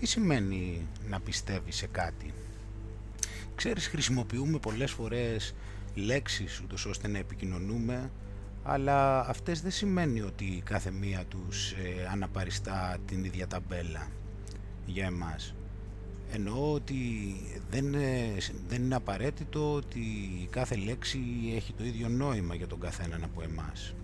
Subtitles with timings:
[0.00, 2.32] Τι σημαίνει να πιστεύεις σε κάτι;
[3.54, 5.54] Ξέρεις, χρησιμοποιούμε πολλές φορές
[5.94, 8.10] λέξεις ούτως ώστε να επικοινωνούμε,
[8.62, 14.08] αλλά αυτές δεν σημαίνει ότι κάθε μία τους ε, αναπαριστά την ίδια ταμπέλα
[14.86, 15.54] για εμάς.
[16.32, 16.96] Εννοώ ότι
[17.70, 17.90] δεν,
[18.68, 20.00] δεν είναι απαραίτητο ότι
[20.50, 21.20] κάθε λέξη
[21.54, 23.94] έχει το ίδιο νόημα για τον καθέναν από εμάς.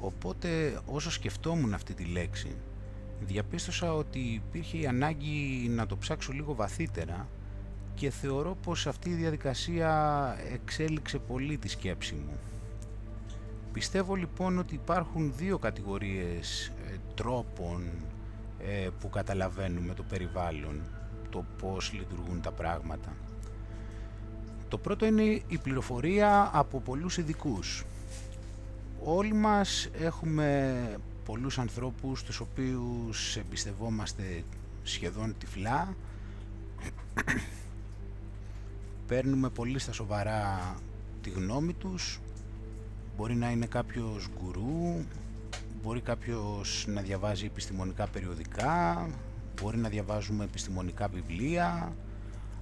[0.00, 2.56] Οπότε όσο σκεφτόμουν αυτή τη λέξη,
[3.20, 7.28] διαπίστωσα ότι υπήρχε η ανάγκη να το ψάξω λίγο βαθύτερα
[7.94, 12.38] και θεωρώ πως αυτή η διαδικασία εξέλιξε πολύ τη σκέψη μου.
[13.72, 17.84] Πιστεύω λοιπόν ότι υπάρχουν δύο κατηγορίες ε, τρόπων
[18.58, 20.80] ε, που καταλαβαίνουμε το περιβάλλον,
[21.30, 23.16] το πώς λειτουργούν τα πράγματα.
[24.68, 27.84] Το πρώτο είναι η πληροφορία από πολλούς ειδικούς.
[29.04, 30.76] Όλοι μας έχουμε
[31.28, 34.44] πολλούς ανθρώπους τους οποίους εμπιστευόμαστε
[34.82, 35.94] σχεδόν τυφλά.
[39.06, 40.74] Παίρνουμε πολύ στα σοβαρά
[41.22, 42.20] τη γνώμη τους.
[43.16, 45.04] Μπορεί να είναι κάποιος γκουρού
[45.82, 49.08] μπορεί κάποιος να διαβάζει επιστημονικά περιοδικά
[49.60, 51.92] μπορεί να διαβάζουμε επιστημονικά βιβλία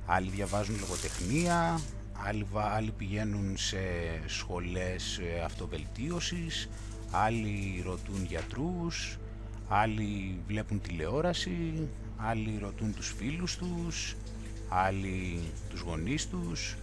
[0.06, 1.80] άλλοι διαβάζουν λογοτεχνία
[2.12, 3.78] άλλοι, άλλοι πηγαίνουν σε
[4.26, 6.68] σχολές ε, αυτοβελτίωσης
[7.10, 9.18] άλλοι ρωτούν γιατρούς
[9.68, 14.16] άλλοι βλέπουν τηλεόραση άλλοι ρωτούν τους φίλους τους
[14.68, 15.40] άλλοι
[15.70, 16.76] τους γονείς τους,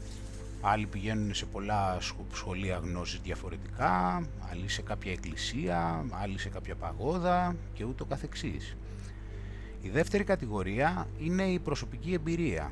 [0.62, 1.98] άλλοι πηγαίνουν σε πολλά
[2.34, 8.78] σχολεία γνώσης διαφορετικά, άλλοι σε κάποια εκκλησία, άλλοι σε κάποια παγόδα και ούτω καθεξής.
[9.82, 12.72] Η δεύτερη κατηγορία είναι η προσωπική εμπειρία.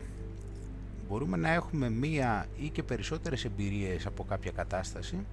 [1.08, 5.26] Μπορούμε να έχουμε μία ή και περισσότερες εμπειρίες από κάποια κατάσταση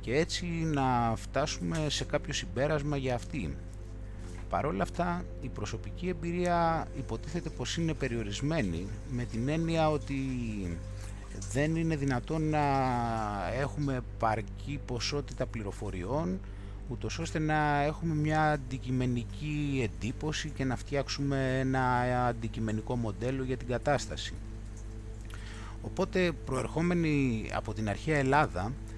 [0.00, 3.56] και έτσι να φτάσουμε σε κάποιο συμπέρασμα για αυτή
[4.50, 10.16] Παρόλα αυτά η προσωπική εμπειρία υποτίθεται πως είναι περιορισμένη με την έννοια ότι
[11.52, 12.62] δεν είναι δυνατόν να
[13.60, 16.40] έχουμε παρκή ποσότητα πληροφοριών
[16.88, 23.68] ούτως ώστε να έχουμε μια αντικειμενική εντύπωση και να φτιάξουμε ένα αντικειμενικό μοντέλο για την
[23.68, 24.34] κατάσταση.
[25.82, 28.89] Οπότε προερχόμενοι από την αρχαία Ελλάδα ε,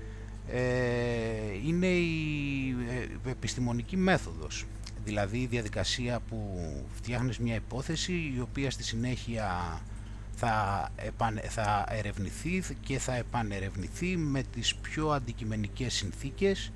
[1.66, 2.76] είναι η
[3.24, 4.64] ε, επιστημονική μέθοδος
[5.04, 6.60] δηλαδή η διαδικασία που
[6.94, 9.80] φτιάχνεις μια υπόθεση η οποία στη συνέχεια
[10.34, 10.88] θα,
[11.48, 16.72] θα ερευνηθεί και θα επανερευνηθεί με τις πιο αντικειμενικές συνθήκες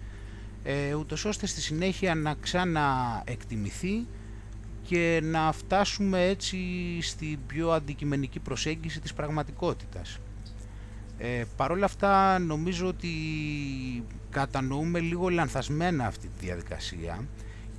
[0.65, 4.06] ε, ούτως ώστε στη συνέχεια να ξαναεκτιμηθεί
[4.83, 6.59] και να φτάσουμε έτσι
[7.00, 10.19] στην πιο αντικειμενική προσέγγιση της πραγματικότητας.
[11.19, 13.10] Ε, Παρ' όλα αυτά νομίζω ότι
[14.31, 17.25] κατανοούμε λίγο λανθασμένα αυτή τη διαδικασία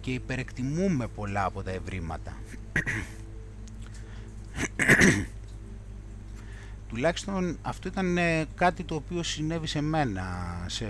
[0.01, 2.37] και υπερεκτιμούμε πολλά από τα ευρήματα.
[6.89, 10.23] Τουλάχιστον αυτό ήταν ε, κάτι το οποίο συνέβη σε μένα
[10.65, 10.85] σε,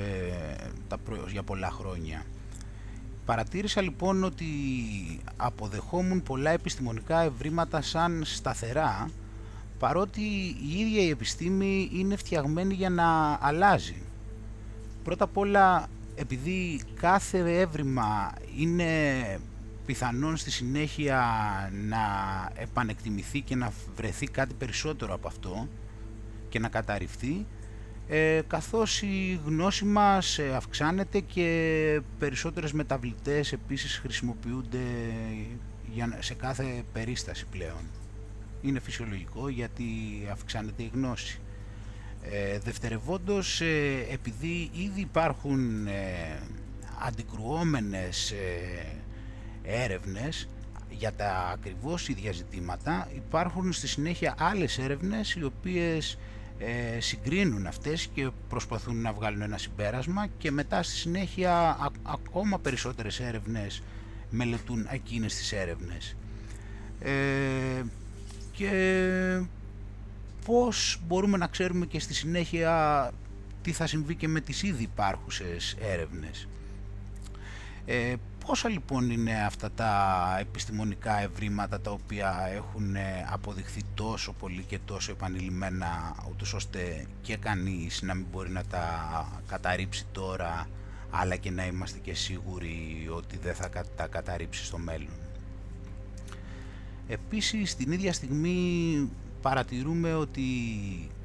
[0.88, 1.00] τα,
[1.32, 2.26] για πολλά χρόνια.
[3.26, 4.46] Παρατήρησα λοιπόν ότι
[5.36, 9.10] αποδεχόμουν πολλά επιστημονικά ευρήματα σαν σταθερά
[9.80, 10.22] παρότι
[10.72, 14.02] η ίδια η επιστήμη είναι φτιαγμένη για να αλλάζει.
[15.04, 18.92] Πρώτα απ' όλα επειδή κάθε έβριμα είναι
[19.86, 21.22] πιθανόν στη συνέχεια
[21.88, 21.98] να
[22.56, 25.68] επανεκτιμηθεί και να βρεθεί κάτι περισσότερο από αυτό
[26.50, 27.46] και να καταρριφθεί
[28.10, 34.80] ε, καθώς η γνώση μας ε, αυξάνεται και περισσότερες μεταβλητές επίσης χρησιμοποιούνται
[35.94, 37.82] για, σε κάθε περίσταση πλέον.
[38.62, 39.84] Είναι φυσιολογικό γιατί
[40.32, 41.40] αυξάνεται η γνώση.
[42.32, 46.40] Ε, δευτερευόντως, ε, επειδή ήδη υπάρχουν ε,
[47.06, 48.86] αντικρουόμενες ε,
[49.64, 50.48] έρευνες
[50.90, 56.18] για τα ακριβώς ίδια ζητήματα, υπάρχουν στη συνέχεια άλλες έρευνες οι οποίες
[56.60, 63.20] ε, συγκρίνουν αυτές και προσπαθούν να βγάλουν ένα συμπέρασμα και μετά στη συνέχεια ακόμα περισσότερες
[63.20, 63.84] έρευνες
[64.30, 66.16] μελετούν εκείνες τις έρευνες.
[68.58, 69.42] Και
[70.46, 73.12] πώς μπορούμε να ξέρουμε και στη συνέχεια
[73.62, 76.48] τι θα συμβεί και με τις ήδη υπάρχουσες έρευνες.
[77.86, 78.14] Ε,
[78.46, 79.92] πόσα λοιπόν είναι αυτά τα
[80.40, 87.38] επιστημονικά ευρήματα τα οποία έχουν ε, αποδειχθεί τόσο πολύ και τόσο επανειλημμένα ούτως ώστε και
[87.38, 88.86] κανείς να μην μπορεί να τα
[89.48, 90.68] καταρρύψει τώρα
[91.10, 95.27] αλλά και να είμαστε και σίγουροι ότι δεν θα τα καταρρύψει στο μέλλον;
[97.08, 99.10] Επίσης, την ίδια στιγμή
[99.42, 100.44] παρατηρούμε ότι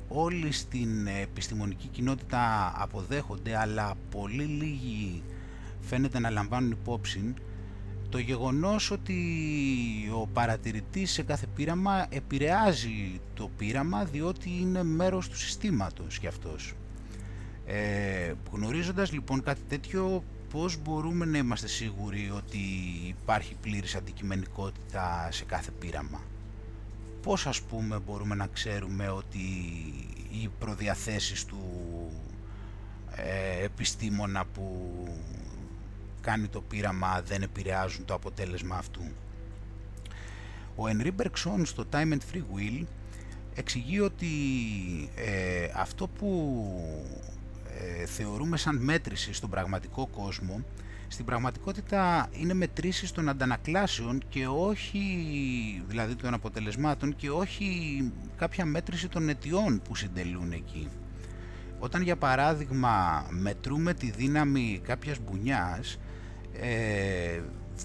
[0.09, 5.23] όλοι στην επιστημονική κοινότητα αποδέχονται αλλά πολύ λίγοι
[5.81, 7.35] φαίνεται να λαμβάνουν υπόψη
[8.13, 9.17] το γεγονός ότι
[10.15, 16.75] ο παρατηρητής σε κάθε πείραμα επηρεάζει το πείραμα διότι είναι μέρος του συστήματος γι' αυτός.
[17.67, 22.59] Ε, γνωρίζοντας λοιπόν κάτι τέτοιο πώς μπορούμε να είμαστε σίγουροι ότι
[23.07, 26.21] υπάρχει πλήρης αντικειμενικότητα σε κάθε πείραμα;
[27.23, 29.39] Πώς ας πούμε μπορούμε να ξέρουμε ότι
[30.31, 31.61] οι προδιαθέσεις του
[33.17, 34.89] ε, επιστήμονα που
[36.21, 39.03] κάνει το πείραμα δεν επηρεάζουν το αποτέλεσμα αυτού;
[40.77, 42.85] Ο Henry Bergson στο Time and Free Will
[43.55, 44.29] εξηγεί ότι
[45.17, 46.57] ε, αυτό που
[48.01, 50.65] ε, θεωρούμε σαν μέτρηση στον πραγματικό κόσμο
[51.13, 55.05] στην πραγματικότητα είναι μετρήσεις των αντανακλάσεων και όχι,
[55.87, 60.89] δηλαδή των αποτελεσμάτων και όχι κάποια μέτρηση των αιτιών που συντελούν εκεί.
[61.79, 65.99] Όταν για παράδειγμα μετρούμε τη δύναμη κάποιας μπουνιάς
[66.61, 67.41] ε,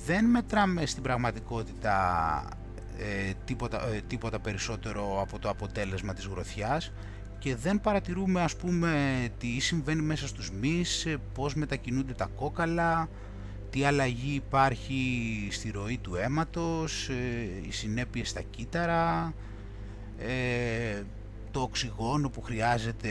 [0.05, 1.97] δεν μετράμε στην πραγματικότητα
[2.97, 6.91] ε, τίποτα, ε, τίποτα περισσότερο από το αποτέλεσμα της γροθιάς
[7.39, 13.09] και δεν παρατηρούμε ας πούμε τι συμβαίνει μέσα στους μυς, ε, πώς μετακινούνται τα κόκαλα,
[13.69, 15.03] τι αλλαγή υπάρχει
[15.51, 17.09] στη ροή του αίματος,
[17.67, 19.33] οι συνέπειες στα κύτταρα,
[21.51, 23.09] το οξυγόνο που χρειάζεται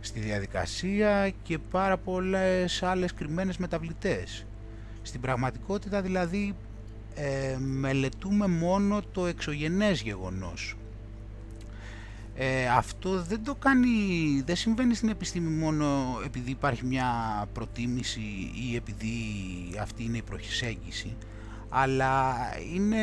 [0.00, 4.46] στη διαδικασία και πάρα πολλές άλλες κρυμμένες μεταβλητές.
[5.02, 6.54] Στην πραγματικότητα δηλαδή
[7.14, 10.76] ε, μελετούμε μόνο το εξωγενές γεγονός.
[12.38, 13.88] Ε, αυτό δεν το κάνει,
[14.46, 17.08] δεν συμβαίνει στην επιστήμη μόνο επειδή υπάρχει μια
[17.52, 19.14] προτίμηση ή επειδή
[19.80, 21.16] αυτή είναι η προσέγγιση
[21.68, 22.36] αλλά
[22.74, 23.00] είναι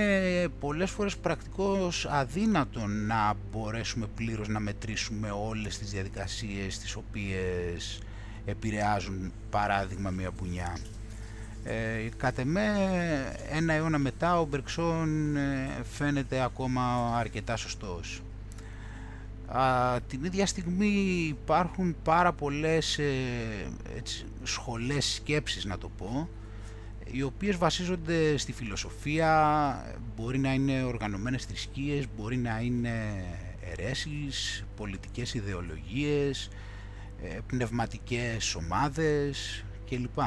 [0.60, 8.02] πολλές φορές πρακτικώς αδύνατο να μπορέσουμε πλήρως να μετρήσουμε όλες τις διαδικασίες τις οποίες
[8.46, 10.78] επηρεάζουν παράδειγμα μια μπουνιά.
[11.64, 12.68] Ε, κατ' εμέ
[13.50, 18.22] ένα αιώνα μετά ο Μπερξόν ε, φαίνεται ακόμα αρκετά σωστός.
[19.48, 23.14] Α, την ίδια στιγμή υπάρχουν πάρα πολλές ε,
[23.98, 26.30] έτσι, σχολές σκέψης να το πω
[27.12, 33.26] οι οποίες βασίζονται στη φιλοσοφία, μπορεί να είναι οργανωμένες θρησκείες, μπορεί να είναι
[33.72, 36.50] αιρέσεις, πολιτικές ιδεολογίες,
[37.24, 40.20] ε, πνευματικές ομάδες κλπ.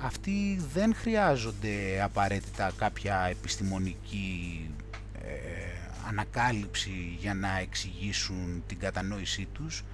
[0.00, 4.70] Αυτοί δεν χρειάζονται απαραίτητα κάποια επιστημονική
[5.14, 9.84] ε, ανακάλυψη για να εξηγήσουν την κατανόησή τους,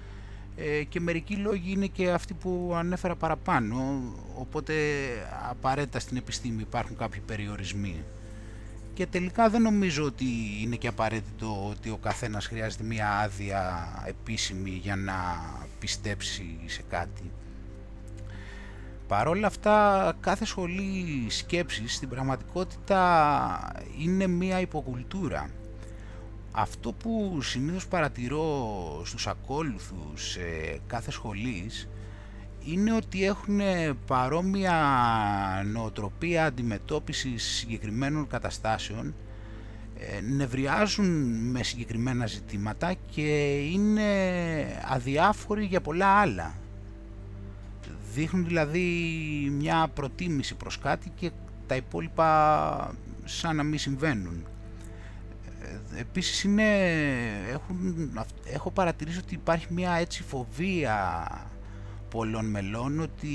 [0.57, 4.01] ε, και μερικοί λόγοι είναι και αυτοί που ανέφερα παραπάνω,
[4.35, 4.73] οπότε
[5.49, 8.03] απαραίτητα στην επιστήμη υπάρχουν κάποιοι περιορισμοί.
[8.93, 10.25] Και τελικά δεν νομίζω ότι
[10.61, 15.13] είναι και απαραίτητο ότι ο καθένας χρειάζεται μία άδεια επίσημη για να
[15.79, 17.31] πιστέψει σε κάτι.
[19.07, 25.49] Παρόλα αυτά, κάθε σχολή σκέψης στην πραγματικότητα είναι μία υποκουλτούρα
[26.55, 28.45] αυτό που συνήθως παρατηρώ
[29.05, 31.89] στους ακόλουθους ε, κάθε σχολής
[32.65, 33.59] είναι ότι έχουν
[34.07, 34.73] παρόμοια
[35.71, 39.15] νοοτροπία αντιμετώπισης συγκεκριμένων καταστάσεων
[39.99, 44.03] ε, νευριάζουν με συγκεκριμένα ζητήματα και είναι
[44.89, 46.55] αδιάφοροι για πολλά άλλα.
[48.13, 48.87] Δείχνουν δηλαδή
[49.51, 51.31] μια προτίμηση προς κάτι και
[51.67, 54.45] τα υπόλοιπα σαν να μην συμβαίνουν.
[55.97, 56.63] Επίσης είναι,
[57.49, 58.11] έχουν,
[58.45, 61.27] έχω παρατηρήσει ότι υπάρχει μια έτσι φοβία
[62.09, 63.29] πολλών μελών ότι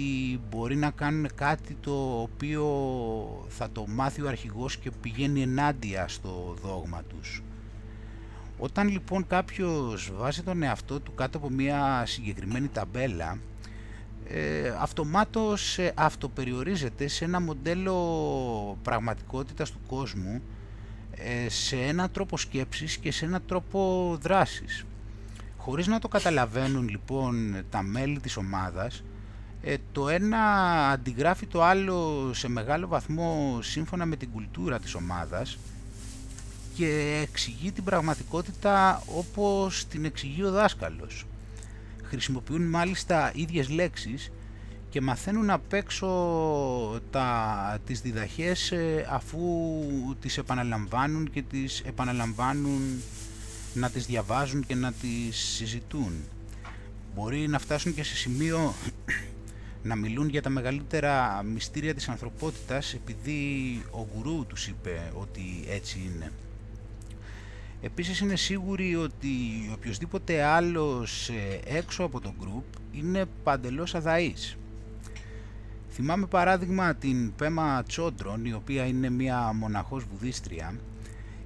[0.51, 2.67] μπορεί να κάνουν κάτι το οποίο
[3.49, 7.43] θα το μάθει ο αρχηγός και πηγαίνει ενάντια στο δόγμα τους.
[8.59, 13.39] Όταν λοιπόν κάποιος βάζει τον εαυτό του κάτω από μια συγκεκριμένη ταμπέλα
[14.29, 17.97] ε, αυτομάτως ε, αυτοπεριορίζεται σε ένα μοντέλο
[18.83, 20.41] πραγματικότητας του κόσμου ε,
[21.49, 24.85] σε ένα τρόπο σκέψης και σε ένα τρόπο δράσης.
[25.57, 29.03] Χωρίς να το καταλαβαίνουν λοιπόν τα μέλη της ομάδας,
[29.63, 30.39] ε, το ένα
[30.91, 35.59] αντιγράφει το άλλο σε μεγάλο βαθμό σύμφωνα με την κουλτούρα της ομάδας
[36.75, 41.27] και εξηγεί την πραγματικότητα όπως την εξηγεί ο δάσκαλος.
[42.03, 44.31] Χρησιμοποιούν μάλιστα ίδιες λέξεις
[44.91, 46.07] και μαθαίνουν απ' έξω
[47.11, 49.39] τα, τις διδαχές ε, αφού
[50.21, 53.03] τις επαναλαμβάνουν και τις επαναλαμβάνουν
[53.75, 56.13] να τις διαβάζουν και να τις συζητούν.
[57.15, 58.75] Μπορεί να φτάσουν και σε σημείο
[59.83, 65.99] να μιλούν για τα μεγαλύτερα μυστήρια της ανθρωπότητας επειδή ο γκουρού τους είπε ότι έτσι
[65.99, 66.33] είναι.
[67.83, 69.29] Επίσης είναι σίγουροι ότι
[69.73, 74.57] οποιοδήποτε άλλος ε, έξω από το group είναι παντελώς αδαής
[75.93, 80.75] Θυμάμαι παράδειγμα την Πέμα Τσόντρον, η οποία είναι μια μοναχός βουδίστρια,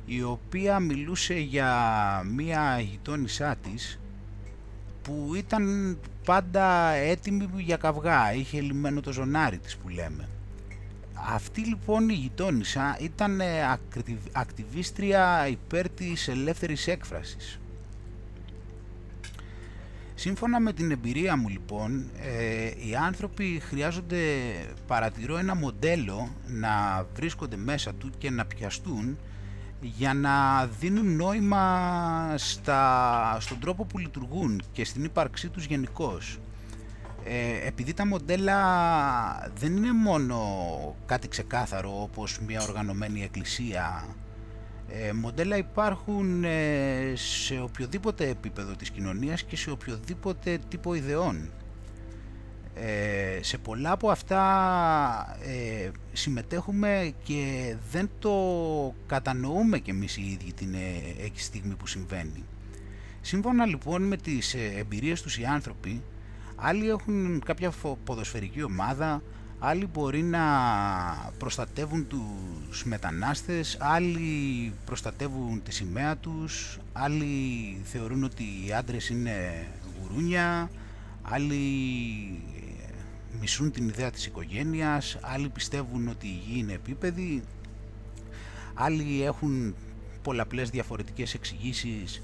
[0.06, 1.72] η οποία μιλούσε για
[2.34, 3.98] μια γειτόνισά της
[5.02, 10.28] που ήταν πάντα έτοιμη για καυγά, είχε λυμμένο το ζωνάρι της που λέμε.
[11.32, 13.40] Αυτή λοιπόν η γειτόνισσα ήταν
[14.32, 17.58] ακτιβίστρια υπέρ της ελεύθερης έκφρασης.
[20.14, 24.18] Σύμφωνα με την εμπειρία μου λοιπόν, ε, οι άνθρωποι χρειάζονται,
[24.86, 29.18] παρατηρώ ένα μοντέλο να βρίσκονται μέσα του και να πιαστούν
[29.80, 36.18] για να δίνουν νόημα στα, στον τρόπο που λειτουργούν και στην ύπαρξή τους γενικώ.
[37.24, 38.58] Ε, επειδή τα μοντέλα
[39.58, 40.38] δεν είναι μόνο
[41.06, 44.04] κάτι ξεκάθαρο όπως μια οργανωμένη εκκλησία
[45.02, 51.50] ε, μοντέλα υπάρχουν ε, σε οποιοδήποτε επίπεδο της κοινωνίας και σε οποιοδήποτε τύπο ιδεών.
[52.74, 58.34] Ε, σε πολλά από αυτά ε, συμμετέχουμε και δεν το
[59.06, 62.44] κατανοούμε και εμείς οι ίδιοι την ε, στιγμή που συμβαίνει.
[63.20, 66.02] Σύμφωνα λοιπόν με τις εμπειρίες τους οι άνθρωποι,
[66.56, 67.72] άλλοι έχουν κάποια
[68.04, 69.22] ποδοσφαιρική ομάδα,
[69.66, 70.42] άλλοι μπορεί να
[71.38, 77.26] προστατεύουν τους μετανάστες, άλλοι προστατεύουν τη σημαία τους, άλλοι
[77.84, 79.66] θεωρούν ότι οι άντρες είναι
[80.00, 80.70] γουρούνια,
[81.22, 81.56] άλλοι
[82.56, 82.92] ε,
[83.40, 87.42] μισούν την ιδέα της οικογένειας, άλλοι πιστεύουν ότι η γη είναι επίπεδη,
[88.74, 89.74] άλλοι έχουν
[90.22, 92.22] πολλαπλές διαφορετικές εξηγήσεις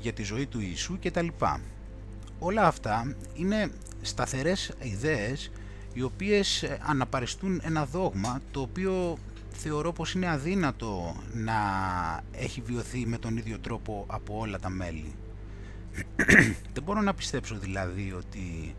[0.00, 1.28] για τη ζωή του Ιησού κτλ.
[2.38, 3.70] Όλα αυτά είναι
[4.02, 5.50] σταθερές ιδέες
[5.92, 9.18] οι οποίες ε, αναπαριστούν ένα δόγμα το οποίο
[9.50, 11.54] θεωρώ πως είναι αδύνατο να
[12.32, 15.14] έχει βιωθεί με τον ίδιο τρόπο από όλα τα μέλη.
[16.74, 18.74] Δεν μπορώ να πιστέψω δηλαδή ότι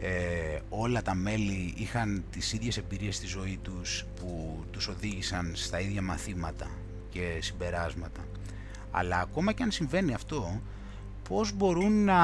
[0.00, 5.80] ε, όλα τα μέλη είχαν τις ίδιες εμπειρίες στη ζωή τους που τους οδήγησαν στα
[5.80, 6.70] ίδια μαθήματα
[7.10, 8.24] και συμπεράσματα.
[8.90, 10.60] Αλλά ακόμα και αν συμβαίνει αυτό,
[11.30, 12.20] πώς μπορούν να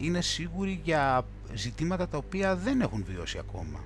[0.00, 3.84] είναι σίγουροι για ζητήματα τα οποία δεν έχουν βιώσει ακόμα.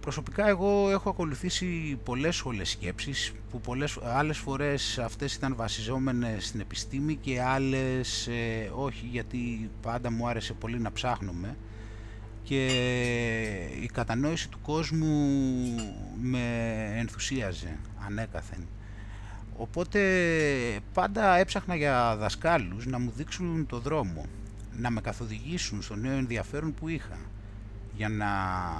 [0.00, 6.60] Προσωπικά εγώ έχω ακολουθήσει πολλές σχολές σκέψεις που πολλές άλλες φορές αυτές ήταν βασιζόμενες στην
[6.60, 11.56] επιστήμη και άλλες ε, όχι γιατί πάντα μου άρεσε πολύ να ψάχνουμε
[12.42, 12.66] και
[13.82, 15.30] η κατανόηση του κόσμου
[16.22, 16.42] με
[16.96, 18.66] ενθουσίαζε ανέκαθεν.
[19.58, 20.00] Οπότε
[20.92, 24.24] πάντα έψαχνα για δασκάλους να μου δείξουν το δρόμο,
[24.76, 27.18] να με καθοδηγήσουν στο νέο ενδιαφέρον που είχα,
[27.96, 28.26] για να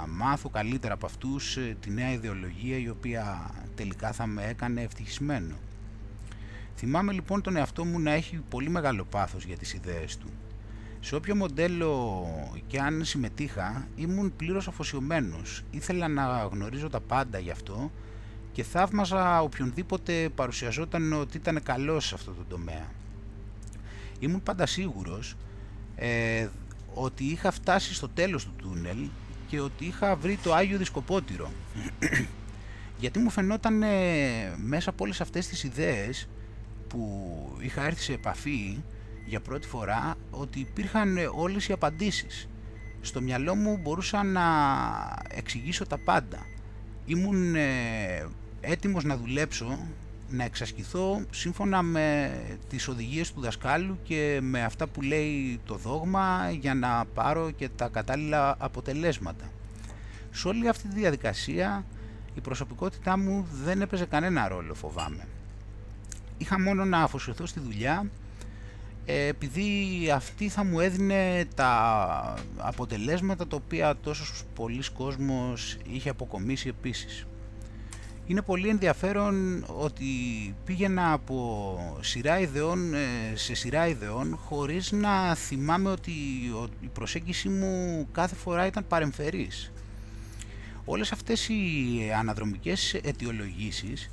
[0.07, 5.55] μάθω καλύτερα από αυτούς ε, τη νέα ιδεολογία η οποία τελικά θα με έκανε ευτυχισμένο.
[6.75, 10.27] Θυμάμαι λοιπόν τον εαυτό μου να έχει πολύ μεγάλο πάθος για τις ιδέες του.
[10.99, 12.25] Σε όποιο μοντέλο
[12.67, 15.63] και αν συμμετείχα ήμουν πλήρως αφοσιωμένος.
[15.71, 17.91] Ήθελα να γνωρίζω τα πάντα γι' αυτό
[18.57, 22.91] και θαύμαζα οποιονδήποτε παρουσιαζόταν ότι ήταν καλός σε αυτό το τομέα.
[24.19, 25.35] Ήμουν πάντα σίγουρος
[25.95, 26.47] ε,
[26.93, 28.97] ότι είχα φτάσει στο τέλος του τούνελ
[29.47, 31.51] και ότι είχα βρει το Άγιο Δισκοπότηρο.
[33.01, 36.27] Γιατί μου φαινόταν ε, μέσα από όλες αυτές τις ιδέες
[36.87, 37.27] που
[37.59, 38.83] είχα έρθει σε επαφή
[39.25, 42.49] για πρώτη φορά ότι υπήρχαν ε, όλες οι απαντήσεις.
[43.01, 44.43] Στο μυαλό μου μπορούσα να
[45.29, 46.45] εξηγήσω τα πάντα.
[47.05, 48.27] Ήμουν ε,
[48.61, 49.79] έτοιμος να δουλέψω,
[50.29, 52.31] να εξασκηθώ σύμφωνα με
[52.69, 57.69] τις οδηγίες του δασκάλου και με αυτά που λέει το δόγμα για να πάρω και
[57.69, 59.51] τα κατάλληλα αποτελέσματα.
[60.31, 61.85] Σε όλη αυτή τη διαδικασία
[62.35, 65.27] η προσωπικότητά μου δεν έπαιζε κανένα ρόλο φοβάμαι.
[66.37, 68.09] Είχα μόνο να αφοσιωθώ στη δουλειά
[69.05, 76.67] ε, επειδή αυτή θα μου έδινε τα αποτελέσματα τα οποία τόσος πολλοί κόσμος είχε αποκομίσει
[76.67, 77.25] επίσης
[78.27, 80.05] είναι πολύ ενδιαφέρον ότι
[80.65, 82.99] πήγαινα από σειρά ιδεών ε,
[83.33, 86.11] σε σειρά ιδεών χωρίς να θυμάμαι ότι
[86.81, 89.71] η προσέγγιση μου κάθε φορά ήταν παρεμφερής.
[90.85, 91.55] Όλες αυτές οι
[92.19, 94.09] αναδρομικές αιτιολογήσεις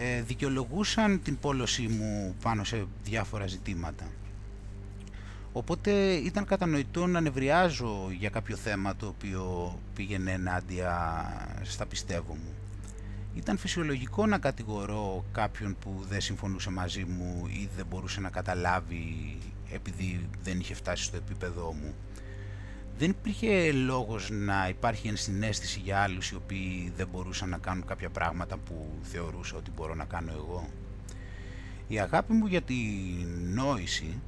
[0.00, 4.04] ε, δικαιολογούσαν την πόλωσή μου πάνω σε διάφορα ζητήματα.
[5.52, 11.24] Οπότε ήταν κατανοητό να νευριάζω για κάποιο θέμα το οποίο πήγαινε ενάντια
[11.62, 12.61] στα πιστεύω μου.
[13.34, 19.38] Ήταν φυσιολογικό να κατηγορώ κάποιον που δεν συμφωνούσε μαζί μου ή δεν μπορούσε να καταλάβει
[19.70, 21.94] επειδή δεν είχε φτάσει στο επίπεδό μου.
[22.98, 28.10] Δεν υπήρχε λόγος να υπάρχει ενσυναίσθηση για άλλους οι οποίοι δεν μπορούσαν να κάνουν κάποια
[28.10, 30.68] πράγματα που θεωρούσα ότι μπορώ να κάνω εγώ.
[31.88, 32.74] Η αγάπη μου για τη
[33.54, 34.20] νόηση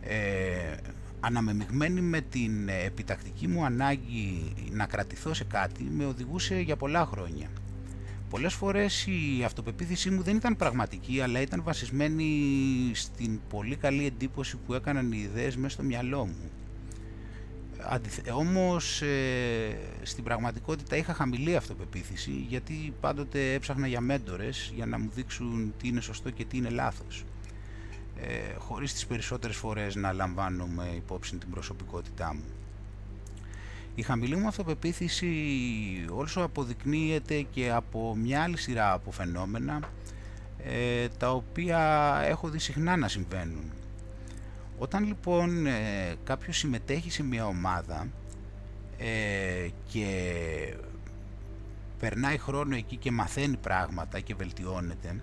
[0.00, 0.76] ε,
[1.20, 7.48] αναμεμειγμένη με την επιτακτική μου ανάγκη να κρατηθώ σε κάτι με οδηγούσε για πολλά χρόνια.
[8.34, 14.56] Πολλές φορές η αυτοπεποίθησή μου δεν ήταν πραγματική αλλά ήταν βασισμένη στην πολύ καλή εντύπωση
[14.56, 16.50] που έκαναν οι ιδέες μέσα στο μυαλό μου.
[18.32, 25.10] Όμως ε, στην πραγματικότητα είχα χαμηλή αυτοπεποίθηση γιατί πάντοτε έψαχνα για μέντορες για να μου
[25.14, 27.24] δείξουν τι είναι σωστό και τι είναι λάθος
[28.20, 32.63] ε, χωρίς τις περισσότερες φορές να λαμβάνομαι υπόψη την προσωπικότητά μου.
[33.94, 35.30] Η χαμηλή μου αυτοπεποίθηση
[36.10, 39.80] όσο αποδεικνύεται και από μια άλλη σειρά από φαινόμενα
[40.58, 41.78] ε, τα οποία
[42.24, 43.72] έχω δει συχνά να συμβαίνουν.
[44.78, 48.08] Όταν λοιπόν ε, κάποιος συμμετέχει σε μια ομάδα
[48.98, 50.06] ε, και
[51.98, 55.20] περνάει χρόνο εκεί και μαθαίνει πράγματα και βελτιώνεται ε,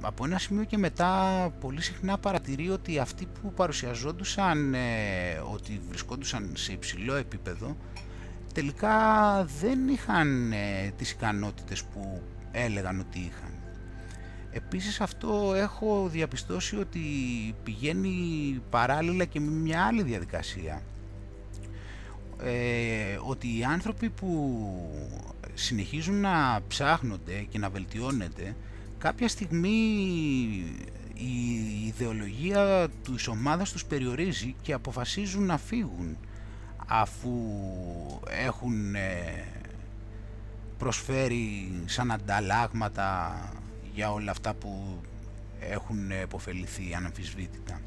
[0.00, 1.14] από ένα σημείο και μετά
[1.60, 4.78] πολύ συχνά παρατηρεί ότι αυτοί που παρουσιαζόντουσαν ε,
[5.52, 7.76] ότι βρισκόντουσαν σε υψηλό επίπεδο
[8.52, 13.52] τελικά δεν είχαν ε, τις ικανότητες που έλεγαν ότι είχαν.
[14.50, 17.00] Επίσης αυτό έχω διαπιστώσει ότι
[17.64, 18.08] πηγαίνει
[18.70, 20.82] παράλληλα και με μια άλλη διαδικασία.
[22.42, 24.60] Ε, ότι οι άνθρωποι που
[25.54, 28.56] συνεχίζουν να ψάχνονται και να βελτιώνεται
[28.98, 29.70] κάποια στιγμή
[31.14, 36.16] η ιδεολογία του ομάδας τους περιορίζει και αποφασίζουν να φύγουν
[36.86, 37.30] αφού
[38.28, 39.44] έχουν ε,
[40.78, 43.38] προσφέρει σαν ανταλλάγματα
[43.94, 45.00] για όλα αυτά που
[45.60, 47.80] έχουν επωφεληθεί αναμφισβήτητα.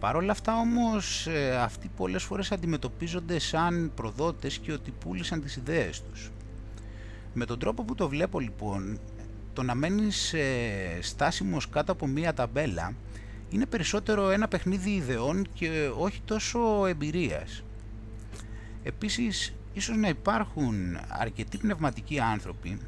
[0.00, 5.56] Παρ' όλα αυτά όμως ε, αυτοί πολλές φορές αντιμετωπίζονται σαν προδότες και ότι πούλησαν τις
[5.56, 6.30] ιδέες τους.
[7.34, 8.98] Με τον τρόπο που το βλέπω λοιπόν
[9.52, 12.94] το να μένεις ε, στάσιμος κάτω από μία ταμπέλα
[13.50, 17.62] είναι περισσότερο ένα παιχνίδι ιδεών και όχι τόσο εμπειρίας.
[18.82, 20.74] Επίσης, ίσως να υπάρχουν
[21.08, 22.78] αρκετοί πνευματικοί άνθρωποι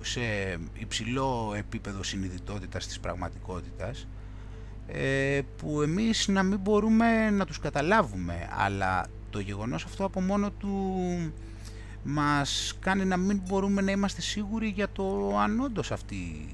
[0.00, 0.20] σε
[0.78, 4.06] υψηλό επίπεδο συνειδητότητας της πραγματικότητας
[4.86, 10.50] ε, που εμείς να μην μπορούμε να τους καταλάβουμε αλλά το γεγονός αυτό από μόνο
[10.50, 10.94] του
[12.02, 16.48] μας κάνει να μην μπορούμε να είμαστε σίγουροι για το αν όντως αυτοί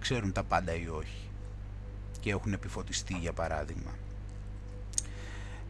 [0.00, 1.28] ξέρουν τα πάντα ή όχι
[2.20, 3.90] και έχουν επιφωτιστεί για παράδειγμα.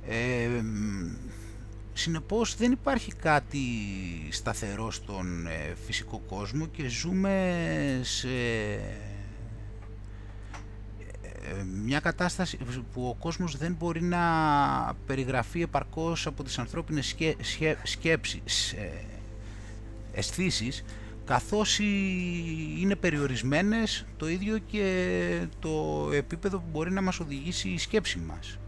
[0.09, 0.63] Ε,
[1.93, 3.61] συνεπώς δεν υπάρχει κάτι
[4.31, 8.29] σταθερό στον ε, φυσικό κόσμο και ζούμε σε
[11.49, 12.59] ε, μια κατάσταση
[12.93, 14.19] που ο κόσμος δεν μπορεί να
[15.07, 17.37] περιγραφεί επαρκώς από τις ανθρώπινες σκέ,
[17.83, 18.93] σκέψεις ε,
[20.19, 20.85] αισθήσεις,
[21.25, 21.79] καθώς
[22.79, 28.59] είναι περιορισμένες το ίδιο και το επίπεδο που μπορεί να μας οδηγήσει η σκέψη μας.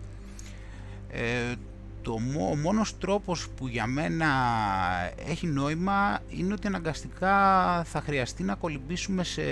[1.11, 1.55] Ε,
[2.03, 2.13] το,
[2.51, 4.27] ο μόνος τρόπος που για μένα
[5.27, 7.35] έχει νόημα είναι ότι αναγκαστικά
[7.85, 9.43] θα χρειαστεί να κολυμπήσουμε σε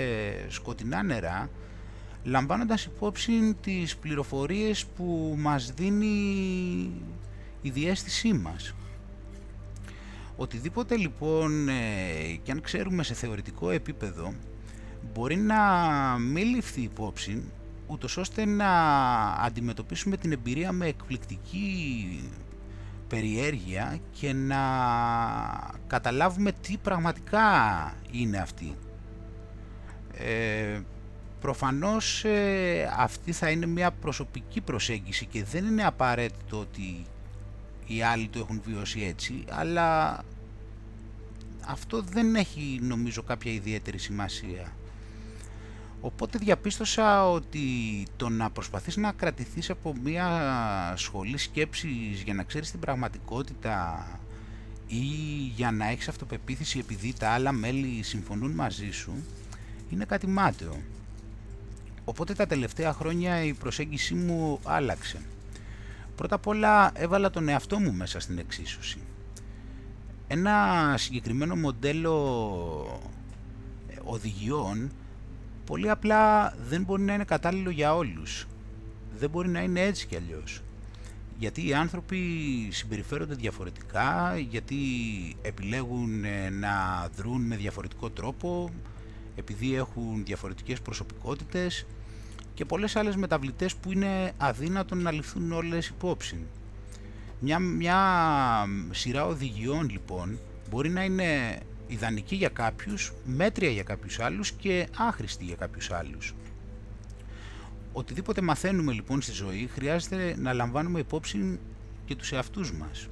[0.47, 1.49] σκοτεινά νερά
[2.23, 6.91] λαμβάνοντας υπόψη τις πληροφορίες που μας δίνει
[7.61, 8.73] η διέστησή μας.
[10.41, 11.73] Οτιδήποτε λοιπόν ε,
[12.43, 14.33] και αν ξέρουμε σε θεωρητικό επίπεδο
[15.13, 15.57] μπορεί να
[16.19, 17.43] μην ληφθεί υπόψη
[17.87, 18.71] ούτως ώστε να
[19.31, 22.05] αντιμετωπίσουμε την εμπειρία με εκπληκτική
[23.07, 24.57] περιέργεια και να
[25.87, 27.43] καταλάβουμε τι πραγματικά
[28.11, 28.75] είναι αυτή.
[30.13, 30.79] Ε,
[31.41, 37.05] προφανώς ε, αυτή θα είναι μια προσωπική προσέγγιση και δεν είναι απαραίτητο ότι
[37.95, 40.19] οι άλλοι το έχουν βιώσει έτσι, αλλά
[41.65, 44.73] αυτό δεν έχει νομίζω κάποια ιδιαίτερη σημασία.
[46.01, 47.59] Οπότε διαπίστωσα ότι
[48.17, 50.27] το να προσπαθείς να κρατηθείς από μια
[50.97, 54.07] σχολή σκέψης για να ξέρεις την πραγματικότητα
[54.87, 55.03] ή
[55.55, 59.13] για να έχεις αυτοπεποίθηση επειδή τα άλλα μέλη συμφωνούν μαζί σου
[59.89, 60.81] είναι κάτι μάταιο.
[62.05, 65.21] Οπότε τα τελευταία χρόνια η προσέγγιση μου άλλαξε.
[66.19, 68.97] Πρώτα απ' όλα έβαλα τον εαυτό μου μέσα στην εξίσωση.
[70.27, 73.01] Ένα συγκεκριμένο μοντέλο
[73.87, 74.91] ε, οδηγιών
[75.65, 78.47] πολύ απλά δεν μπορεί να είναι κατάλληλο για όλους.
[79.19, 80.61] Δεν μπορεί να είναι έτσι κι αλλιώς.
[81.37, 82.19] Γιατί οι άνθρωποι
[82.71, 84.77] συμπεριφέρονται διαφορετικά, γιατί
[85.41, 88.69] επιλέγουν ε, να δρούν με διαφορετικό τρόπο,
[89.35, 91.85] επειδή έχουν διαφορετικές προσωπικότητες
[92.59, 96.37] και πολλές άλλες μεταβλητές που είναι αδύνατον να ληφθούν όλες υπόψη.
[97.39, 97.97] Μια, μια
[98.91, 105.43] σειρά οδηγιών λοιπόν μπορεί να είναι ιδανική για κάποιους, μέτρια για κάποιους άλλους και άχρηστη
[105.43, 106.33] για κάποιους άλλους.
[107.93, 111.59] οτιδήποτε μαθαίνουμε λοιπόν στη ζωή χρειάζεται να λαμβάνουμε υπόψη
[112.05, 113.07] και τους εαυτούς μας.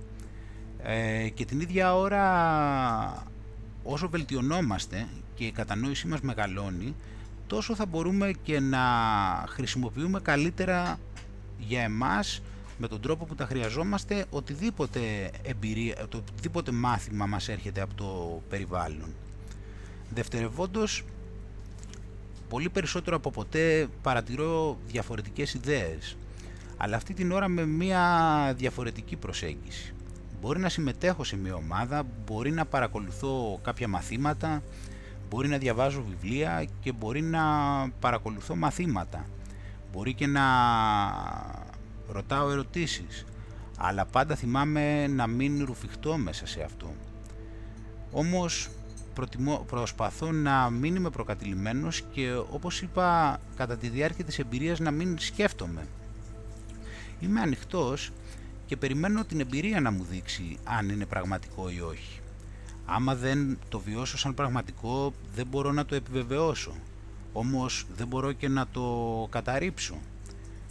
[0.84, 3.28] Ε, και την ίδια ώρα
[3.84, 6.96] όσο βελτιωνόμαστε και η κατανόησή μας μεγαλώνει,
[7.48, 8.80] τόσο θα μπορούμε και να
[9.48, 11.00] χρησιμοποιούμε καλύτερα
[11.58, 12.42] για εμάς
[12.78, 19.14] με τον τρόπο που τα χρειαζόμαστε οτιδήποτε, εμπειρία, οτιδήποτε μάθημα μας έρχεται από το περιβάλλον.
[20.14, 21.04] Δευτερευόντως,
[22.50, 26.18] πολύ περισσότερο από ποτέ παρατηρώ διαφορετικές ιδέες,
[26.78, 29.94] αλλά αυτή την ώρα με μια διαφορετική προσέγγιση.
[30.42, 34.64] Μπορεί να συμμετέχω σε μια ομάδα, μπορεί να παρακολουθώ κάποια μαθήματα,
[35.30, 37.42] μπορεί να διαβάζω βιβλία και μπορεί να
[38.00, 39.26] παρακολουθώ μαθήματα.
[39.92, 40.44] Μπορεί και να
[42.12, 43.26] ρωτάω ερωτήσεις,
[43.78, 46.94] αλλά πάντα θυμάμαι να μην ρουφιχτώ μέσα σε αυτό.
[48.12, 48.70] Όμως
[49.14, 54.92] προτιμώ, προσπαθώ να μην είμαι προκατηλημένος και όπως είπα κατά τη διάρκεια της εμπειρίας να
[54.92, 55.88] μην σκέφτομαι.
[57.20, 58.12] Είμαι ανοιχτός
[58.66, 62.20] και περιμένω την εμπειρία να μου δείξει αν είναι πραγματικό ή όχι.
[62.90, 66.74] Άμα δεν το βιώσω σαν πραγματικό δεν μπορώ να το επιβεβαιώσω.
[67.34, 69.96] Όμως δεν μπορώ και να το καταρρύψω.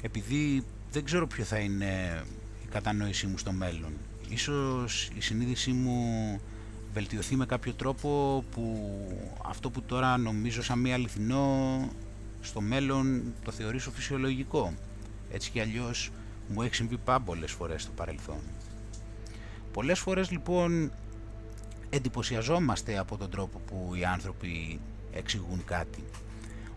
[0.03, 2.23] Επειδή δεν ξέρω ποιο θα είναι
[2.65, 3.93] η κατανόησή μου στο μέλλον.
[4.29, 6.01] Ίσως η συνείδησή μου
[6.93, 8.93] βελτιωθεί με κάποιο τρόπο που
[9.49, 11.79] αυτό που τώρα νομίζω σαν μη αληθινό
[12.41, 14.75] στο μέλλον το θεωρήσω φυσιολογικό.
[15.31, 16.11] Έτσι κι αλλιώς
[16.49, 18.41] μου έχει συμβεί πάμπολες φορές στο παρελθόν.
[19.73, 20.91] Πολλές φορές λοιπόν
[21.91, 24.81] εντυπωσιαζόμαστε από τον τρόπο που οι άνθρωποι
[25.13, 26.05] εξηγούν κάτι.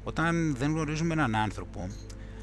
[0.03, 1.89] Όταν δεν γνωρίζουμε έναν άνθρωπο,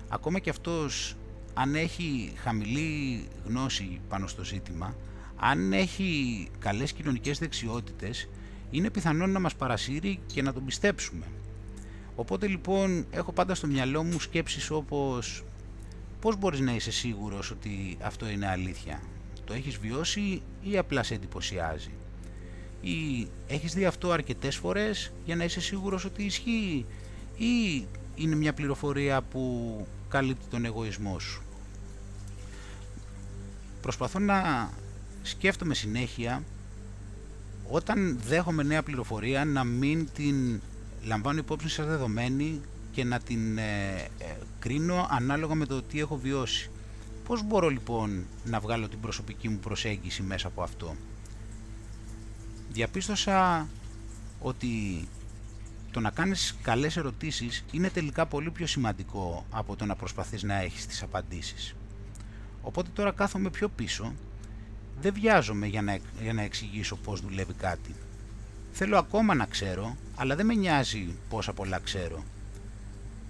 [0.09, 1.17] ακόμα και αυτός
[1.55, 4.95] αν έχει χαμηλή γνώση πάνω στο ζήτημα,
[5.37, 8.29] αν έχει καλές κοινωνικές δεξιότητες,
[8.71, 11.27] είναι πιθανόν να μας παρασύρει και να τον πιστέψουμε.
[12.17, 15.45] Οπότε λοιπόν έχω πάντα στο μυαλό μου σκέψεις όπως
[16.21, 19.01] πώς μπορείς να είσαι σίγουρος ότι αυτό είναι αλήθεια;
[19.45, 21.91] Το έχεις βιώσει ή απλά σε εντυπωσιάζει;
[22.87, 26.87] Ή έχεις δει αυτό αρκετές φορές για να είσαι σίγουρος ότι ισχύει
[27.37, 31.43] ή είναι μια πληροφορία που καλύπτει τον εγωισμό σου;
[33.81, 34.71] Προσπαθώ να
[35.23, 36.43] σκέφτομαι συνέχεια
[37.71, 40.61] όταν δέχομαι νέα πληροφορία να μην την
[41.05, 42.61] λαμβάνω υπόψη σαν δεδομένη
[42.93, 46.71] και να την ε, ε, κρίνω ανάλογα με το τι έχω βιώσει.
[47.25, 50.97] Πώς μπορώ λοιπόν να βγάλω την προσωπική μου προσέγγιση μέσα από αυτό;
[52.73, 53.69] Διαπίστωσα
[54.41, 55.05] ότι
[55.91, 60.61] το να κάνεις καλές ερωτήσεις είναι τελικά πολύ πιο σημαντικό από το να προσπαθείς να
[60.61, 61.75] έχεις τις απαντήσεις.
[62.63, 64.15] Οπότε τώρα κάθομαι πιο πίσω,
[65.01, 67.95] δεν βιάζομαι για να, για να εξηγήσω πώς δουλεύει κάτι.
[68.73, 72.25] Θέλω ακόμα να ξέρω, αλλά δεν με νοιάζει πόσα πολλά ξέρω.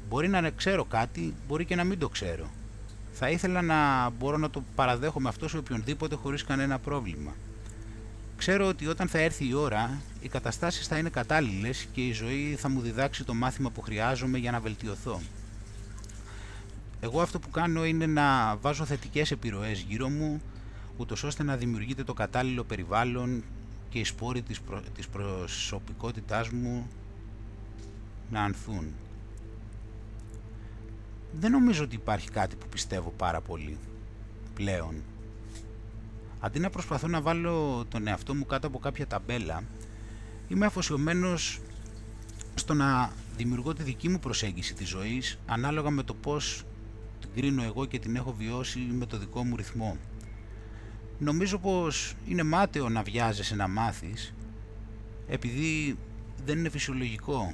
[0.08, 2.50] Μπορεί να ξέρω κάτι, μπορεί και να μην το ξέρω.
[3.12, 7.34] Θα ήθελα να μπορώ να το παραδέχομαι αυτός σε οποιονδήποτε χωρίς κανένα πρόβλημα.
[8.36, 12.56] Ξέρω ότι όταν θα έρθει η ώρα, οι καταστάσεις θα είναι κατάλληλες και η ζωή
[12.58, 15.20] θα μου διδάξει το μάθημα που χρειάζομαι για να βελτιωθώ.
[17.00, 20.40] Εγώ αυτό που κάνω είναι να βάζω θετικές επιρροές γύρω μου,
[20.96, 23.44] ούτως ώστε να δημιουργείται το κατάλληλο περιβάλλον
[23.88, 24.82] και οι σπόροι της, προ...
[24.94, 26.88] της προσωπικότητάς μου
[28.30, 28.94] να ανθούν.
[31.32, 33.78] Δεν νομίζω ότι υπάρχει κάτι που πιστεύω πάρα πολύ
[34.54, 34.94] πλέον.
[36.40, 39.62] Αντί να προσπαθώ να βάλω τον εαυτό μου κάτω από κάποια ταμπέλα,
[40.48, 41.60] είμαι αφοσιωμένος
[42.54, 46.62] στο να δημιουργώ τη δική μου προσέγγιση της ζωής ανάλογα με το πώς
[47.20, 49.96] την κρίνω εγώ και την έχω βιώσει με το δικό μου ρυθμό.
[51.18, 54.34] Νομίζω πως είναι μάταιο να βιάζεσαι να μάθεις
[55.28, 55.98] επειδή
[56.44, 57.52] δεν είναι φυσιολογικό.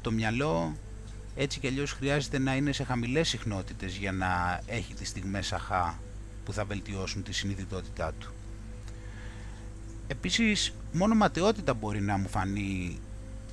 [0.00, 0.76] Το μυαλό
[1.34, 5.98] έτσι κι αλλιώς χρειάζεται να είναι σε χαμηλές συχνότητες για να έχει τις στιγμές αχά
[6.44, 8.32] που θα βελτιώσουν τη συνειδητότητά του.
[10.06, 12.98] Επίσης, μόνο ματαιότητα μπορεί να μου φανεί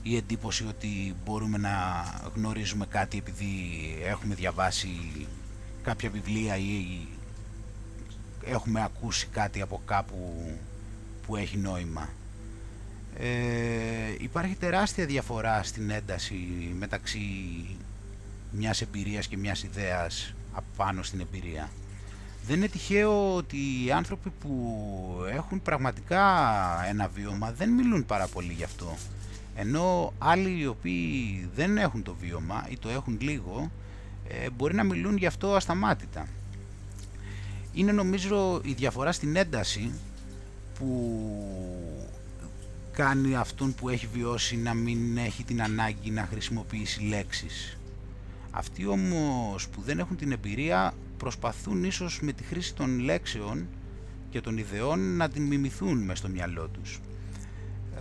[0.04, 2.04] η εντύπωση ότι μπορούμε να
[2.36, 3.56] γνωρίζουμε κάτι επειδή
[4.04, 4.90] έχουμε διαβάσει
[5.84, 7.08] κάποια βιβλία ή
[8.44, 10.52] έχουμε ακούσει κάτι από κάπου
[11.26, 12.10] που έχει νόημα.
[13.18, 16.36] Ε, υπάρχει τεράστια διαφορά στην ένταση
[16.78, 17.20] μεταξύ
[18.52, 21.70] μιας εμπειρίας και μιας ιδέας απάνω στην εμπειρία.
[22.48, 24.76] Δεν είναι τυχαίο ότι οι άνθρωποι που
[25.32, 26.24] έχουν πραγματικά
[26.90, 28.98] ένα βίωμα δεν μιλούν πάρα πολύ γι' αυτό.
[29.56, 33.72] Ενώ άλλοι οι οποίοι δεν έχουν το βίωμα ή το έχουν λίγο
[34.28, 36.28] ε, μπορεί να μιλούν γι' αυτό ασταμάτητα.
[37.74, 39.92] Είναι νομίζω η διαφορά στην ένταση
[40.80, 41.20] που
[42.92, 47.78] κάνει αυτόν που έχει βιώσει να μην έχει την ανάγκη να χρησιμοποιήσει λέξεις.
[48.52, 53.68] Αυτοί όμως που δεν έχουν την εμπειρία προσπαθούν ίσως με τη χρήση των λέξεων
[54.30, 57.00] και των ιδεών να την μιμηθούν μέσα στο μυαλό τους.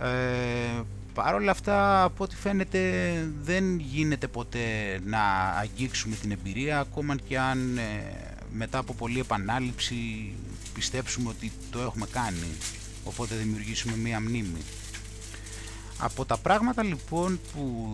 [0.01, 0.81] Ε,
[1.13, 2.79] Παρ' όλα αυτά, από ό,τι φαίνεται,
[3.41, 5.21] δεν γίνεται ποτέ να
[5.61, 7.83] αγγίξουμε την εμπειρία, ακόμα και αν ε,
[8.51, 9.95] μετά από πολλή επανάληψη
[10.73, 12.47] πιστέψουμε ότι το έχουμε κάνει,
[13.03, 14.61] οπότε δημιουργήσουμε μία μνήμη.
[15.97, 17.93] Από τα πράγματα λοιπόν που,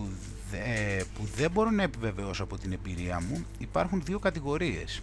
[0.52, 5.02] ε, που δεν μπορώ να επιβεβαιώσω από την εμπειρία μου, υπάρχουν δύο κατηγορίες.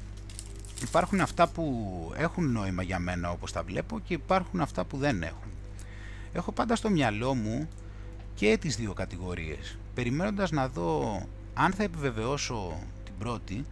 [0.83, 5.23] Υπάρχουν αυτά που έχουν νόημα για μένα όπως τα βλέπω και υπάρχουν αυτά που δεν
[5.23, 5.51] έχουν.
[6.33, 7.67] Έχω πάντα στο μυαλό μου
[8.35, 11.21] και τις δύο κατηγορίες, περιμένοντας να δω
[11.53, 13.65] αν θα επιβεβαιώσω την πρώτη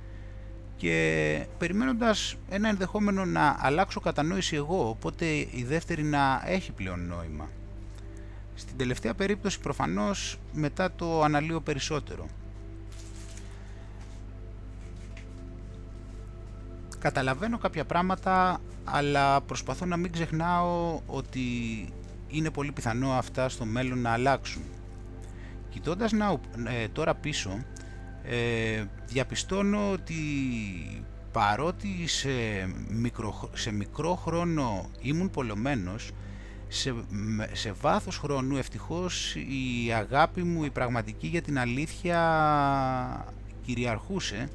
[0.78, 7.50] και περιμένοντας ένα ενδεχόμενο να αλλάξω κατανόηση εγώ, οπότε η δεύτερη να έχει πλέον νόημα.
[8.56, 12.28] Στην τελευταία περίπτωση προφανώς μετά το αναλύω περισσότερο.
[17.02, 21.42] Καταλαβαίνω κάποια πράγματα, αλλά προσπαθώ να μην ξεχνάω ότι
[22.28, 24.62] είναι πολύ πιθανό αυτά στο μέλλον να αλλάξουν.
[25.70, 27.64] Κοιτώντας να, ε, τώρα πίσω,
[28.24, 30.16] ε, διαπιστώνω ότι
[31.32, 32.30] παρότι σε
[32.90, 36.12] μικρό, σε μικρό χρόνο ήμουν πολλωμένος,
[36.68, 36.94] σε,
[37.52, 43.26] σε βάθος χρόνου ευτυχώς η αγάπη μου, η πραγματική για την αλήθεια
[43.66, 44.50] κυριαρχούσε,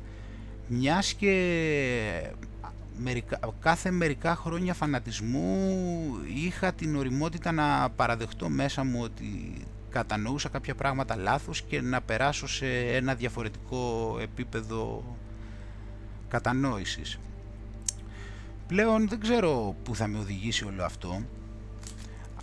[0.68, 1.32] μιας και
[2.98, 5.74] μερικά, κάθε μερικά χρόνια φανατισμού
[6.34, 9.54] είχα την οριμότητα να παραδεχτώ μέσα μου ότι
[9.90, 15.16] κατανοούσα κάποια πράγματα λάθος και να περάσω σε ένα διαφορετικό επίπεδο
[16.28, 17.18] κατανόησης.
[18.66, 21.22] Πλέον δεν ξέρω πού θα με οδηγήσει όλο αυτό,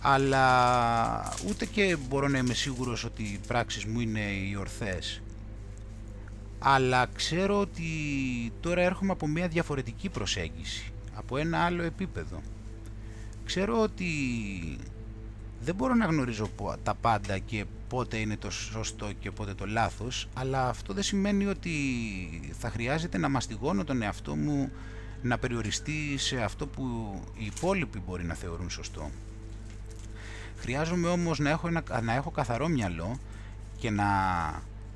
[0.02, 5.22] αλλά ούτε και μπορώ να είμαι σίγουρος ότι οι πράξεις μου είναι οι ορθές
[6.66, 7.84] αλλά ξέρω ότι
[8.60, 12.42] τώρα έρχομαι από μια διαφορετική προσέγγιση, από ένα άλλο επίπεδο.
[13.44, 14.06] Ξέρω ότι
[15.60, 16.50] δεν μπορώ να γνωρίζω
[16.82, 21.46] τα πάντα και πότε είναι το σωστό και πότε το λάθος, αλλά αυτό δεν σημαίνει
[21.46, 21.70] ότι
[22.58, 24.70] θα χρειάζεται να μαστιγώνω τον εαυτό μου
[25.22, 29.10] να περιοριστεί σε αυτό που οι υπόλοιποι μπορεί να θεωρούν σωστό.
[30.56, 33.18] Χρειάζομαι όμως να έχω, ένα, να έχω καθαρό μυαλό
[33.76, 34.04] και να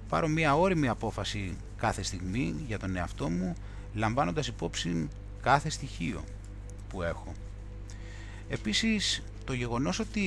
[0.08, 3.54] πάρω μια όρημη απόφαση κάθε στιγμή για τον εαυτό μου,
[3.94, 5.08] λαμβάνοντας υπόψη
[5.42, 6.24] κάθε στοιχείο
[6.88, 7.32] που έχω.
[8.48, 10.22] Επίσης, το γεγονός ότι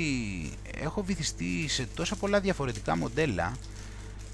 [0.82, 3.54] έχω βυθιστεί σε τόσα πολλά διαφορετικά μοντέλα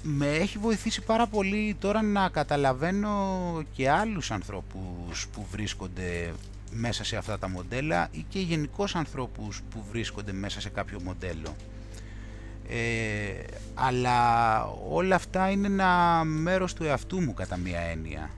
[0.02, 6.32] με έχει βοηθήσει πάρα πολύ τώρα να καταλαβαίνω και άλλους ανθρώπους που βρίσκονται
[6.70, 11.56] μέσα σε αυτά τα μοντέλα ή και γενικώς ανθρώπους που βρίσκονται μέσα σε κάποιο μοντέλο.
[12.70, 18.30] Ε, αλλά όλα αυτά είναι ένα μέρος του εαυτού μου κατά μία έννοια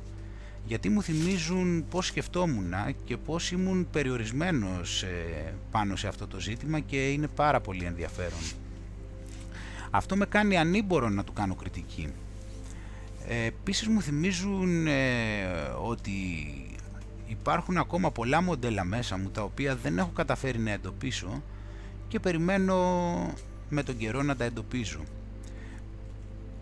[0.71, 6.81] γιατί μου θυμίζουν πώς σκεφτόμουν και πώς ήμουν περιορισμένος ε, πάνω σε αυτό το ζήτημα
[6.81, 8.39] και είναι πάρα πολύ ενδιαφέρον.
[9.91, 12.13] Αυτό με κάνει ανήμπορο να του κάνω κριτική.
[13.29, 15.45] Ε, επίσης μου θυμίζουν ε,
[15.83, 16.11] ότι
[17.27, 21.43] υπάρχουν ακόμα πολλά μοντέλα μέσα μου τα οποία δεν έχω καταφέρει να εντοπίσω
[22.09, 22.77] και περιμένω
[23.71, 25.01] με τον καιρό να τα εντοπίζω.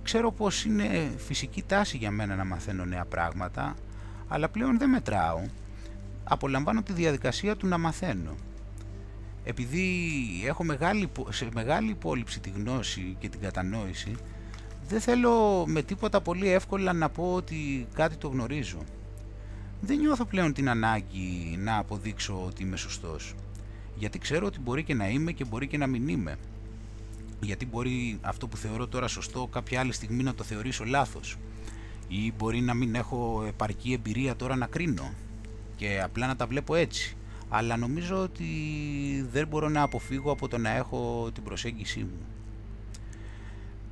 [0.02, 3.74] Ξέρω πως είναι φυσική τάση για μένα να μαθαίνω νέα πράγματα,
[4.28, 5.42] αλλά πλέον δεν μετράω.
[6.24, 8.34] Απολαμβάνω τη διαδικασία του να μαθαίνω.
[9.44, 10.10] Επειδή
[10.46, 14.16] έχω μεγάλη, σε μεγάλη υπόλοιψη τη γνώση και την κατανόηση,
[14.88, 18.78] δεν θέλω με τίποτα πολύ εύκολα να πω ότι κάτι το γνωρίζω.
[19.80, 23.34] Δεν νιώθω πλέον την ανάγκη να αποδείξω ότι είμαι σωστός.
[23.94, 26.36] Γιατί ξέρω ότι μπορεί και να είμαι και μπορεί και να μην είμαι
[27.40, 31.36] γιατί μπορεί αυτό που θεωρώ τώρα σωστό κάποια άλλη στιγμή να το θεωρήσω λάθος
[32.08, 35.12] ή μπορεί να μην έχω επαρκή εμπειρία τώρα να κρίνω
[35.76, 37.16] και απλά να τα βλέπω έτσι
[37.48, 38.44] αλλά νομίζω ότι
[39.32, 42.26] δεν μπορώ να αποφύγω από το να έχω την προσέγγιση μου.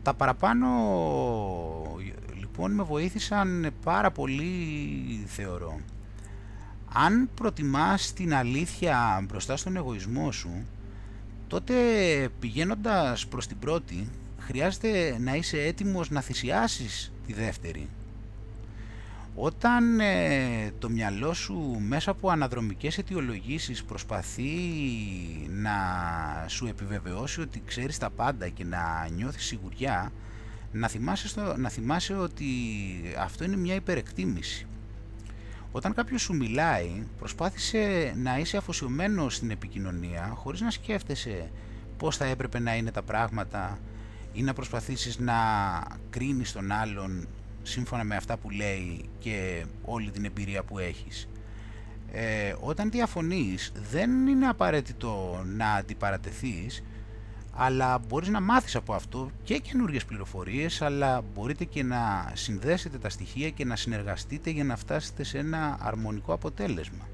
[0.02, 0.68] Τα παραπάνω
[2.38, 4.48] λοιπόν με βοήθησαν πάρα πολύ
[5.26, 5.80] θεωρώ.
[6.92, 10.66] Αν προτιμάς την αλήθεια μπροστά στον εγωισμό σου
[11.46, 11.74] τότε
[12.40, 17.88] πηγαίνοντας προς την πρώτη χρειάζεται να είσαι έτοιμος να θυσιάσεις τη δεύτερη.
[19.38, 24.50] Όταν ε, το μυαλό σου μέσα από αναδρομικές αιτιολογήσεις προσπαθεί
[25.48, 25.72] να
[26.46, 30.12] σου επιβεβαιώσει ότι ξέρεις τα πάντα και να νιώθεις σιγουριά,
[30.72, 32.46] να θυμάσαι, στο, να θυμάσαι ότι
[33.18, 34.66] αυτό είναι μια υπερεκτίμηση.
[35.72, 41.50] Όταν κάποιος σου μιλάει, προσπάθησε να είσαι αφοσιωμένος στην επικοινωνία, χωρίς να σκέφτεσαι
[41.96, 43.78] πώς θα έπρεπε να είναι τα πράγματα
[44.32, 45.34] ή να προσπαθήσεις να
[46.10, 47.28] κρίνεις τον άλλον
[47.62, 51.28] σύμφωνα με αυτά που λέει και όλη την εμπειρία που έχεις.
[52.12, 56.82] Ε, όταν διαφωνείς δεν είναι απαραίτητο να αντιπαρατεθείς
[57.56, 63.08] αλλά μπορείς να μάθεις από αυτό και καινούργιες πληροφορίες αλλά μπορείτε και να συνδέσετε τα
[63.08, 67.08] στοιχεία και να συνεργαστείτε για να φτάσετε σε ένα αρμονικό αποτέλεσμα.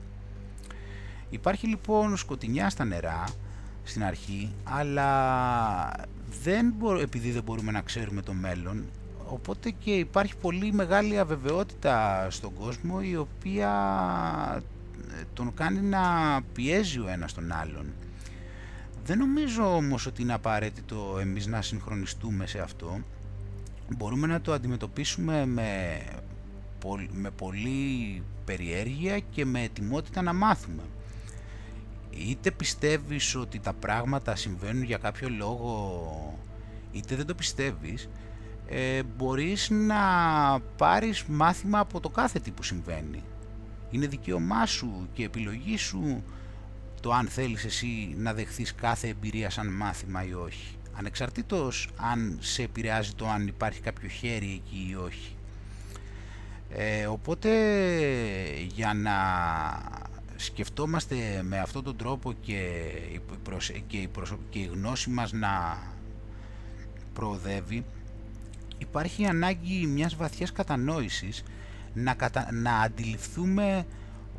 [1.31, 3.25] Υπάρχει λοιπόν σκοτεινιά στα νερά
[3.85, 6.07] στην αρχή αλλά
[6.43, 8.85] δεν επειδή δεν μπορούμε να ξέρουμε το μέλλον
[9.27, 13.71] οπότε και υπάρχει πολύ μεγάλη αβεβαιότητα στον κόσμο η οποία
[15.19, 16.01] ε, τον κάνει να
[16.53, 17.93] πιέζει ο ένας τον άλλον.
[19.05, 23.01] Δεν νομίζω όμως ότι είναι απαραίτητο εμείς να συγχρονιστούμε σε αυτό.
[23.97, 26.01] Μπορούμε να το αντιμετωπίσουμε με,
[27.13, 30.83] με πολύ περιέργεια και με ετοιμότητα να μάθουμε.
[32.11, 36.39] Είτε πιστεύεις ότι τα πράγματα συμβαίνουν για κάποιο λόγο,
[36.93, 38.09] είτε δεν το πιστεύεις,
[38.69, 40.01] ε, μπορείς να
[40.77, 43.23] πάρεις μάθημα από το κάθε τι που συμβαίνει.
[43.91, 46.23] Είναι δικαίωμά σου και επιλογή σου
[47.03, 50.77] το αν θέλεις εσύ να δεχθείς κάθε εμπειρία σαν μάθημα ή όχι.
[50.93, 55.37] Ανεξαρτήτως αν σε επηρεάζει το αν υπάρχει κάποιο χέρι εκεί ή όχι.
[56.71, 57.51] Ε, οπότε
[58.75, 59.13] για να
[60.37, 62.61] σκεφτόμαστε με αυτόν τον τρόπο και
[63.13, 63.21] η,
[63.87, 64.11] και, η
[64.51, 65.79] και η γνώση μας να
[67.13, 67.85] προοδεύει
[68.79, 71.43] υπάρχει ανάγκη μιας βαθιάς κατανόησης
[71.95, 72.17] να,
[72.53, 73.87] να αντιληφθούμε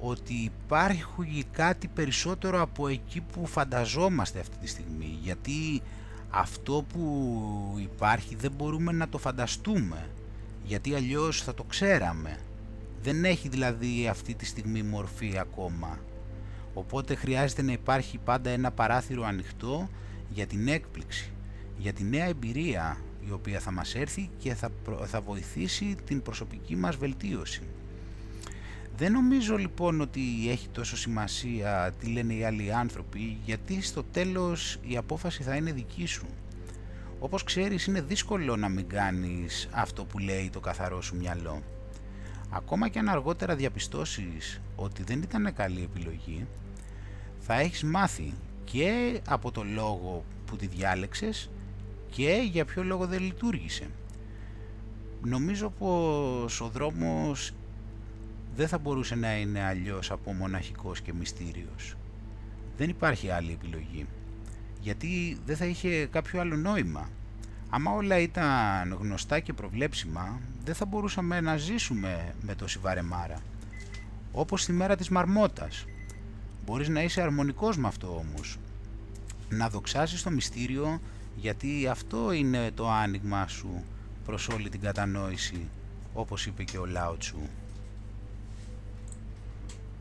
[0.05, 5.17] ότι υπάρχει κάτι περισσότερο από εκεί που φανταζόμαστε αυτή τη στιγμή.
[5.21, 5.81] Γιατί
[6.29, 10.09] αυτό που υπάρχει δεν μπορούμε να το φανταστούμε.
[10.63, 12.37] Γιατί αλλιώς θα το ξέραμε.
[13.01, 15.99] Δεν έχει δηλαδή αυτή τη στιγμή μορφή ακόμα.
[16.73, 19.89] Οπότε χρειάζεται να υπάρχει πάντα ένα παράθυρο ανοιχτό
[20.29, 21.31] για την έκπληξη
[21.77, 24.69] για τη νέα εμπειρία η οποία θα μας έρθει και θα,
[25.05, 27.61] θα βοηθήσει την προσωπική μας βελτίωση.
[28.95, 34.79] Δεν νομίζω λοιπόν ότι έχει τόσο σημασία τι λένε οι άλλοι άνθρωποι γιατί στο τέλος
[34.81, 36.25] η απόφαση θα είναι δική σου.
[37.19, 41.61] Όπως ξέρεις είναι δύσκολο να μην κάνεις αυτό που λέει το καθαρό σου μυαλό.
[42.49, 46.47] Ακόμα και αν αργότερα διαπιστώσεις ότι δεν ήταν καλή επιλογή
[47.39, 51.49] θα έχεις μάθει και από το λόγο που τη διάλεξες
[52.09, 53.87] και για ποιο λόγο δεν λειτουργήσε.
[55.23, 57.51] Νομίζω πως ο δρόμος
[58.55, 61.95] δεν θα μπορούσε να είναι αλλιώς από μοναχικός και μυστήριος.
[62.77, 64.05] Δεν υπάρχει άλλη επιλογή,
[64.81, 67.09] γιατί δεν θα είχε κάποιο άλλο νόημα.
[67.69, 73.41] Άμα όλα ήταν γνωστά και προβλέψιμα, δεν θα μπορούσαμε να ζήσουμε με το Σιβαρεμάρα.
[74.31, 75.85] Όπως στη μέρα της Μαρμότας.
[76.65, 78.57] Μπορείς να είσαι αρμονικός με αυτό όμως.
[79.49, 81.01] Να δοξάσεις το μυστήριο
[81.35, 83.83] γιατί αυτό είναι το άνοιγμα σου
[84.25, 85.67] προς όλη την κατανόηση
[86.13, 87.39] όπως είπε και ο Λάοτσου.